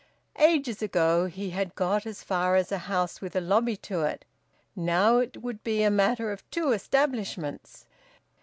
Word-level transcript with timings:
Ages 0.39 0.81
ago 0.81 1.27
he 1.27 1.51
had 1.51 1.75
got 1.75 2.07
as 2.07 2.23
far 2.23 2.55
as 2.55 2.71
a 2.71 2.79
house 2.89 3.21
with 3.21 3.35
a 3.35 3.39
lobby 3.39 3.77
to 3.85 4.01
it. 4.01 4.25
Now, 4.75 5.17
it 5.17 5.43
would 5.43 5.63
be 5.63 5.83
a 5.83 5.91
matter 5.91 6.31
of 6.31 6.43
two 6.49 6.71
establishments. 6.71 7.85